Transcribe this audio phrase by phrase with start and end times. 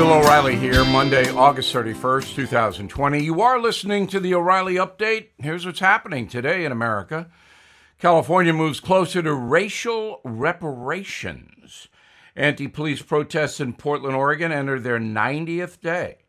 [0.00, 3.22] Bill O'Reilly here, Monday, August 31st, 2020.
[3.22, 5.26] You are listening to the O'Reilly Update.
[5.36, 7.28] Here's what's happening today in America
[7.98, 11.88] California moves closer to racial reparations.
[12.34, 16.20] Anti police protests in Portland, Oregon enter their 90th day.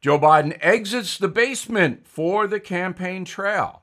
[0.00, 3.82] Joe Biden exits the basement for the campaign trail.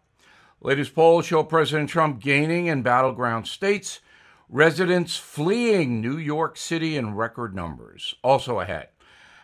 [0.62, 4.00] Latest polls show President Trump gaining in battleground states,
[4.48, 8.16] residents fleeing New York City in record numbers.
[8.24, 8.88] Also ahead,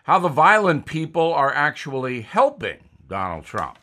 [0.05, 2.77] how the violent people are actually helping
[3.07, 3.79] Donald Trump.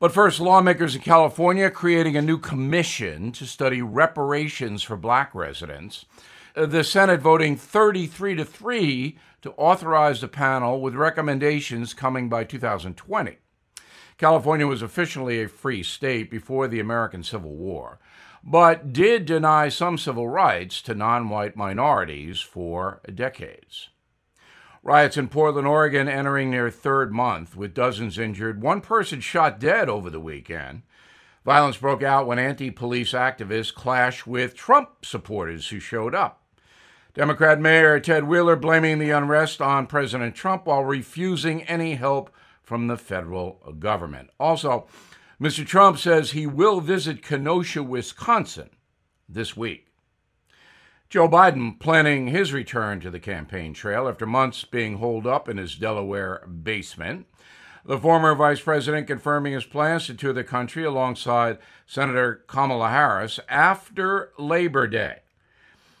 [0.00, 6.06] But first, lawmakers in California creating a new commission to study reparations for black residents.
[6.56, 12.42] Uh, the Senate voting 33 to 3 to authorize the panel with recommendations coming by
[12.42, 13.36] 2020.
[14.16, 17.98] California was officially a free state before the American Civil War,
[18.42, 23.90] but did deny some civil rights to non white minorities for decades.
[24.84, 29.88] Riots in Portland, Oregon entering their third month, with dozens injured, one person shot dead
[29.88, 30.82] over the weekend.
[31.44, 36.42] Violence broke out when anti police activists clashed with Trump supporters who showed up.
[37.14, 42.88] Democrat Mayor Ted Wheeler blaming the unrest on President Trump while refusing any help from
[42.88, 44.30] the federal government.
[44.40, 44.86] Also,
[45.40, 45.64] Mr.
[45.64, 48.70] Trump says he will visit Kenosha, Wisconsin
[49.28, 49.91] this week.
[51.12, 55.58] Joe Biden planning his return to the campaign trail after months being holed up in
[55.58, 57.26] his Delaware basement.
[57.84, 63.38] The former vice president confirming his plans to tour the country alongside Senator Kamala Harris
[63.50, 65.18] after Labor Day.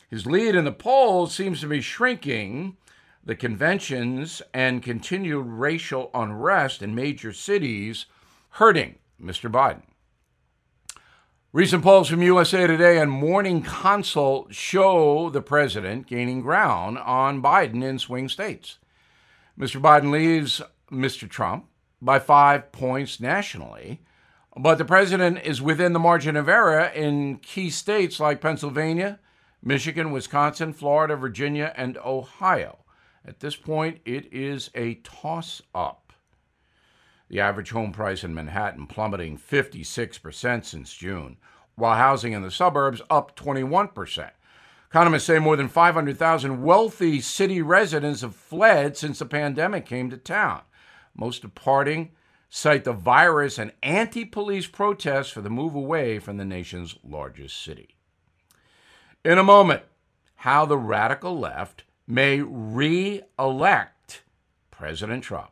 [0.08, 2.78] His lead in the polls seems to be shrinking.
[3.22, 8.06] The conventions and continued racial unrest in major cities
[8.52, 9.52] hurting Mr.
[9.52, 9.82] Biden.
[11.54, 17.84] Recent polls from USA Today and Morning Consult show the president gaining ground on Biden
[17.84, 18.78] in swing states.
[19.58, 19.78] Mr.
[19.78, 21.28] Biden leads Mr.
[21.28, 21.66] Trump
[22.00, 24.00] by five points nationally,
[24.56, 29.18] but the president is within the margin of error in key states like Pennsylvania,
[29.62, 32.78] Michigan, Wisconsin, Florida, Virginia, and Ohio.
[33.26, 36.01] At this point, it is a toss up.
[37.32, 41.38] The average home price in Manhattan plummeting 56% since June,
[41.76, 44.30] while housing in the suburbs up 21%.
[44.90, 50.18] Economists say more than 500,000 wealthy city residents have fled since the pandemic came to
[50.18, 50.60] town.
[51.14, 52.10] Most departing
[52.50, 57.62] cite the virus and anti police protests for the move away from the nation's largest
[57.64, 57.96] city.
[59.24, 59.84] In a moment,
[60.34, 64.22] how the radical left may re elect
[64.70, 65.51] President Trump.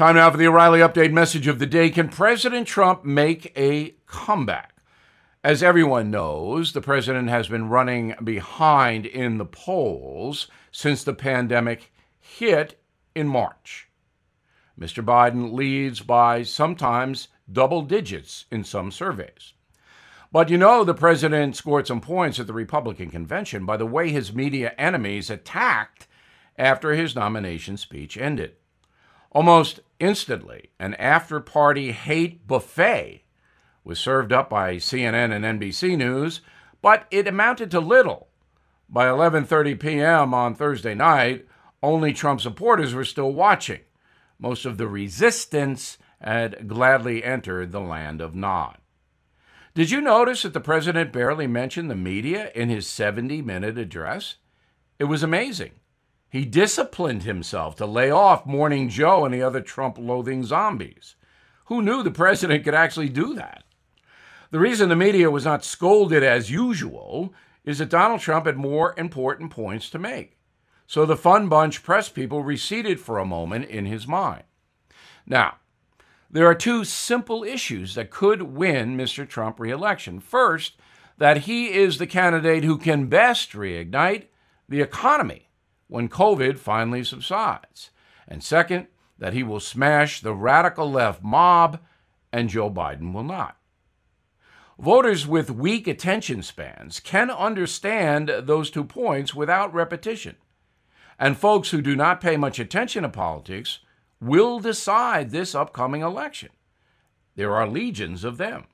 [0.00, 1.90] Time now for the O'Reilly Update message of the day.
[1.90, 4.72] Can President Trump make a comeback?
[5.44, 11.92] As everyone knows, the president has been running behind in the polls since the pandemic
[12.18, 12.80] hit
[13.14, 13.90] in March.
[14.80, 15.04] Mr.
[15.04, 19.52] Biden leads by sometimes double digits in some surveys.
[20.32, 24.08] But you know, the president scored some points at the Republican convention by the way
[24.08, 26.06] his media enemies attacked
[26.56, 28.56] after his nomination speech ended.
[29.32, 33.22] Almost instantly, an after party hate buffet
[33.84, 36.40] was served up by CNN and NBC News,
[36.82, 38.28] but it amounted to little.
[38.88, 40.34] By 11:30 p.m.
[40.34, 41.46] on Thursday night,
[41.82, 43.80] only Trump supporters were still watching.
[44.38, 48.78] Most of the resistance had gladly entered the land of Nod.
[49.74, 54.36] Did you notice that the president barely mentioned the media in his 70 minute address?
[54.98, 55.72] It was amazing.
[56.30, 61.16] He disciplined himself to lay off Morning Joe and the other Trump loathing zombies.
[61.64, 63.64] Who knew the president could actually do that?
[64.52, 67.34] The reason the media was not scolded as usual
[67.64, 70.38] is that Donald Trump had more important points to make.
[70.86, 74.44] So the fun bunch press people receded for a moment in his mind.
[75.26, 75.56] Now,
[76.30, 79.28] there are two simple issues that could win Mr.
[79.28, 80.20] Trump reelection.
[80.20, 80.76] First,
[81.18, 84.26] that he is the candidate who can best reignite
[84.68, 85.49] the economy
[85.90, 87.90] when COVID finally subsides.
[88.26, 88.86] And second,
[89.18, 91.80] that he will smash the radical left mob
[92.32, 93.56] and Joe Biden will not.
[94.78, 100.36] Voters with weak attention spans can understand those two points without repetition.
[101.18, 103.80] And folks who do not pay much attention to politics
[104.22, 106.48] will decide this upcoming election.
[107.36, 108.64] There are legions of them.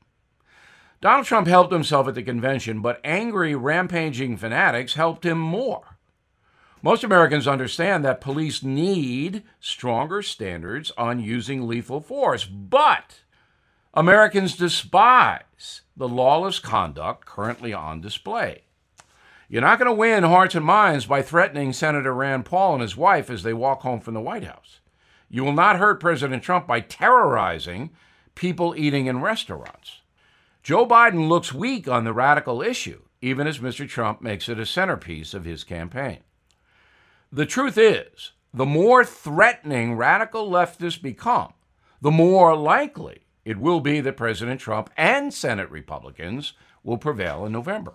[1.00, 5.95] Donald Trump helped himself at the convention, but angry, rampaging fanatics helped him more.
[6.82, 13.22] Most Americans understand that police need stronger standards on using lethal force, but
[13.94, 18.62] Americans despise the lawless conduct currently on display.
[19.48, 22.96] You're not going to win hearts and minds by threatening Senator Rand Paul and his
[22.96, 24.80] wife as they walk home from the White House.
[25.30, 27.90] You will not hurt President Trump by terrorizing
[28.34, 30.02] people eating in restaurants.
[30.62, 33.88] Joe Biden looks weak on the radical issue, even as Mr.
[33.88, 36.18] Trump makes it a centerpiece of his campaign.
[37.32, 41.52] The truth is, the more threatening radical leftists become,
[42.00, 46.52] the more likely it will be that President Trump and Senate Republicans
[46.82, 47.94] will prevail in November.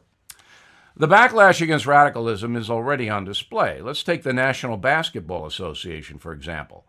[0.96, 3.82] The backlash against radicalism is already on display.
[3.82, 6.86] Let's take the National Basketball Association, for example.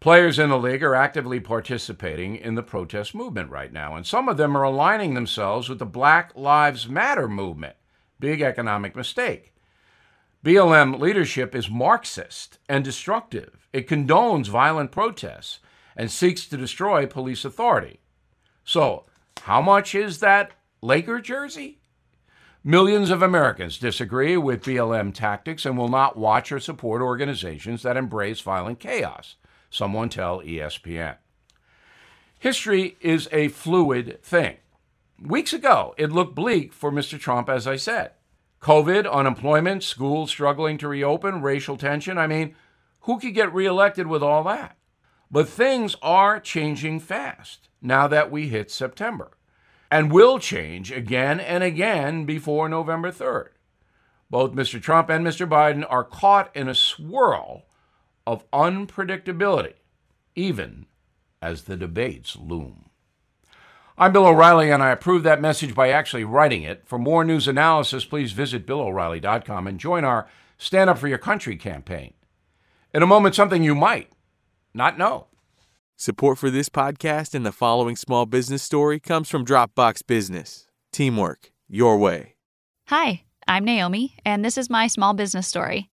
[0.00, 4.28] Players in the league are actively participating in the protest movement right now, and some
[4.28, 7.76] of them are aligning themselves with the Black Lives Matter movement.
[8.18, 9.52] Big economic mistake.
[10.44, 13.68] BLM leadership is Marxist and destructive.
[13.72, 15.60] It condones violent protests
[15.96, 18.00] and seeks to destroy police authority.
[18.64, 19.04] So,
[19.42, 20.50] how much is that
[20.80, 21.78] Laker jersey?
[22.64, 27.96] Millions of Americans disagree with BLM tactics and will not watch or support organizations that
[27.96, 29.36] embrace violent chaos.
[29.70, 31.18] Someone tell ESPN.
[32.40, 34.56] History is a fluid thing.
[35.20, 37.16] Weeks ago, it looked bleak for Mr.
[37.16, 38.10] Trump, as I said.
[38.62, 42.16] COVID, unemployment, schools struggling to reopen, racial tension.
[42.16, 42.54] I mean,
[43.00, 44.76] who could get reelected with all that?
[45.30, 49.32] But things are changing fast now that we hit September
[49.90, 53.48] and will change again and again before November 3rd.
[54.30, 54.80] Both Mr.
[54.80, 55.48] Trump and Mr.
[55.48, 57.64] Biden are caught in a swirl
[58.26, 59.74] of unpredictability,
[60.36, 60.86] even
[61.42, 62.90] as the debates loom.
[63.98, 66.82] I'm Bill O'Reilly, and I approve that message by actually writing it.
[66.86, 71.56] For more news analysis, please visit BillO'Reilly.com and join our Stand Up for Your Country
[71.56, 72.14] campaign.
[72.94, 74.10] In a moment, something you might
[74.72, 75.26] not know.
[75.96, 80.66] Support for this podcast and the following small business story comes from Dropbox Business.
[80.90, 82.36] Teamwork, your way.
[82.88, 85.90] Hi, I'm Naomi, and this is my small business story.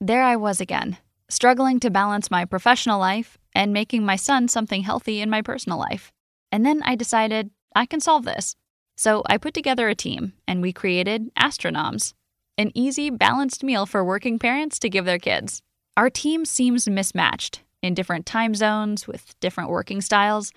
[0.00, 0.96] There I was again
[1.28, 5.78] struggling to balance my professional life and making my son something healthy in my personal
[5.78, 6.12] life.
[6.52, 8.54] And then I decided I can solve this.
[8.94, 12.14] So I put together a team and we created Astronoms,
[12.56, 15.62] an easy, balanced meal for working parents to give their kids.
[15.96, 20.52] Our team seems mismatched in different time zones with different working styles,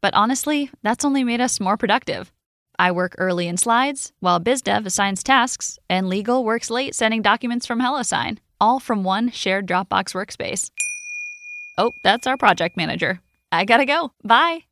[0.00, 2.30] but honestly, that's only made us more productive.
[2.78, 7.66] I work early in slides, while BizDev assigns tasks, and legal works late sending documents
[7.66, 10.70] from HelloSign all from one shared Dropbox workspace.
[11.76, 13.20] Oh, that's our project manager.
[13.52, 14.12] I gotta go.
[14.24, 14.67] Bye.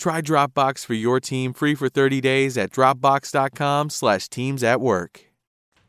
[0.00, 5.26] Try Dropbox for your team free for 30 days at dropbox.com slash teams at work.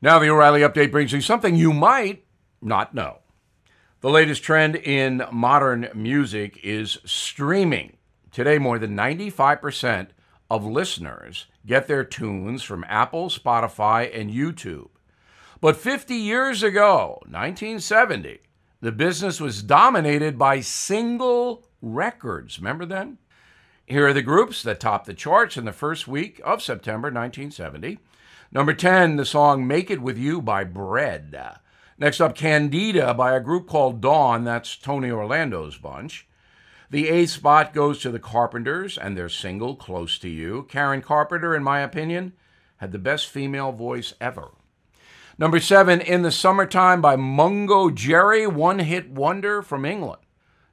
[0.02, 2.25] Now the O'Reilly Update brings you something you might
[2.62, 3.19] not know.
[4.02, 7.96] The latest trend in modern music is streaming.
[8.34, 10.10] Today, more than 95%
[10.50, 14.90] of listeners get their tunes from Apple, Spotify, and YouTube.
[15.62, 18.42] But 50 years ago, 1970,
[18.82, 22.60] the business was dominated by single records.
[22.60, 23.18] Remember then?
[23.85, 28.00] Here are the groups that topped the charts in the first week of September 1970.
[28.51, 31.35] Number 10, the song Make It With You by Bread.
[31.97, 34.43] Next up, Candida by a group called Dawn.
[34.43, 36.27] That's Tony Orlando's bunch.
[36.89, 40.65] The eighth spot goes to the Carpenters and their single, Close to You.
[40.69, 42.33] Karen Carpenter, in my opinion,
[42.77, 44.50] had the best female voice ever.
[45.38, 50.21] Number seven, In the Summertime by Mungo Jerry, one hit wonder from England.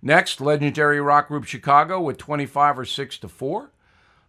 [0.00, 3.70] Next, legendary rock group Chicago with 25 or 6 to 4.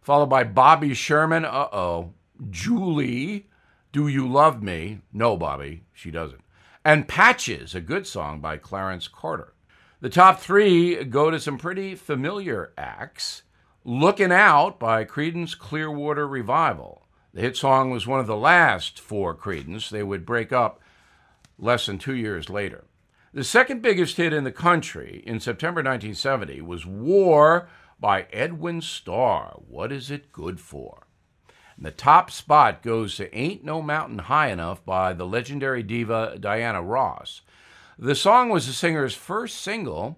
[0.01, 2.13] Followed by Bobby Sherman, uh oh,
[2.49, 3.47] Julie,
[3.91, 5.01] Do You Love Me?
[5.13, 6.41] No, Bobby, she doesn't.
[6.83, 9.53] And Patches, a good song by Clarence Carter.
[10.01, 13.43] The top three go to some pretty familiar acts.
[13.83, 17.05] Looking Out by Creedence Clearwater Revival.
[17.33, 19.89] The hit song was one of the last for Creedence.
[19.89, 20.79] They would break up
[21.57, 22.85] less than two years later.
[23.31, 27.69] The second biggest hit in the country in September 1970 was War
[27.99, 29.59] by Edwin Starr.
[29.67, 31.05] What is it good for?
[31.77, 36.37] And the top spot goes to Ain't No Mountain High Enough by the legendary diva
[36.39, 37.41] Diana Ross.
[37.99, 40.17] The song was the singer's first single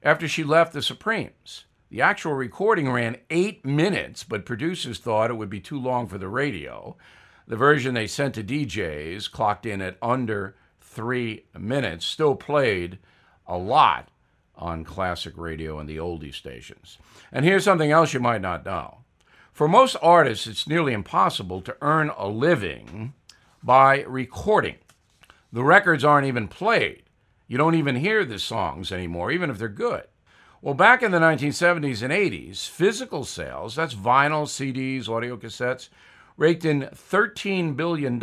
[0.00, 1.64] after she left the Supremes.
[1.90, 6.16] The actual recording ran eight minutes, but producers thought it would be too long for
[6.16, 6.96] the radio.
[7.48, 10.54] The version they sent to DJs clocked in at under
[10.92, 12.98] three minutes, still played
[13.46, 14.08] a lot
[14.54, 16.98] on classic radio and the oldie stations.
[17.32, 18.98] And here's something else you might not know.
[19.52, 23.14] For most artists, it's nearly impossible to earn a living
[23.62, 24.76] by recording.
[25.52, 27.02] The records aren't even played.
[27.48, 30.04] You don't even hear the songs anymore, even if they're good.
[30.62, 35.88] Well, back in the 1970s and 80s, physical sales, that's vinyl, CDs, audio cassettes,
[36.36, 38.22] raked in $13 billion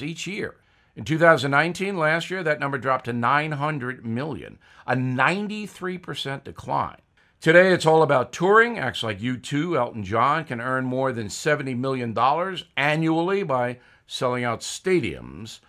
[0.00, 0.56] each year.
[0.96, 6.98] In 2019, last year, that number dropped to 900 million, a 93% decline.
[7.40, 8.78] Today, it's all about touring.
[8.78, 12.16] Acts like U2, Elton John can earn more than $70 million
[12.76, 15.60] annually by selling out stadiums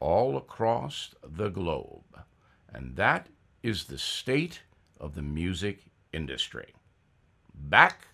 [0.00, 2.20] all across the globe.
[2.72, 3.28] And that
[3.62, 4.60] is the state
[5.00, 6.74] of the music industry.
[7.54, 8.08] Back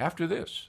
[0.00, 0.68] after this.